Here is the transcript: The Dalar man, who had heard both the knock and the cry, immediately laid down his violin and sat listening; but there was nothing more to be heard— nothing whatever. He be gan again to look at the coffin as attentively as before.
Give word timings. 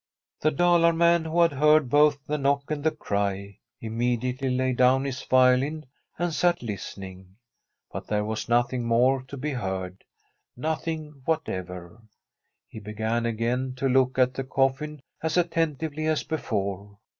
The 0.39 0.49
Dalar 0.51 0.95
man, 0.95 1.25
who 1.25 1.41
had 1.43 1.51
heard 1.51 1.87
both 1.87 2.17
the 2.25 2.39
knock 2.39 2.71
and 2.71 2.83
the 2.83 2.89
cry, 2.89 3.59
immediately 3.79 4.49
laid 4.49 4.77
down 4.77 5.05
his 5.05 5.21
violin 5.21 5.85
and 6.17 6.33
sat 6.33 6.63
listening; 6.63 7.35
but 7.91 8.07
there 8.07 8.25
was 8.25 8.49
nothing 8.49 8.83
more 8.87 9.21
to 9.21 9.37
be 9.37 9.51
heard— 9.51 10.03
nothing 10.57 11.21
whatever. 11.25 12.01
He 12.67 12.79
be 12.79 12.93
gan 12.93 13.27
again 13.27 13.75
to 13.75 13.87
look 13.87 14.17
at 14.17 14.33
the 14.33 14.43
coffin 14.43 15.01
as 15.21 15.37
attentively 15.37 16.07
as 16.07 16.23
before. 16.23 16.97